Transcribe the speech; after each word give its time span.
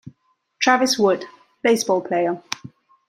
Travis 0.59 0.97
Wood- 0.97 1.25
baseball 1.63 2.01
player. 2.01 2.41